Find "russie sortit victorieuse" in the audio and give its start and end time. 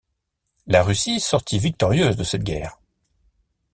0.81-2.17